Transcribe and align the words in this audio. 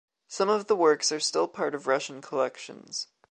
Some 0.27 0.49
of 0.49 0.65
the 0.65 0.75
works 0.75 1.11
are 1.11 1.19
still 1.19 1.47
part 1.47 1.75
of 1.75 1.85
Russian 1.85 2.21
collections 2.23 3.05